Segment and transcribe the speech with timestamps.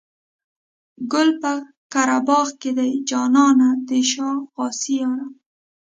[1.11, 1.57] ګل پر
[1.93, 5.27] قره باغ دی جانانه د شا غاسي یاره.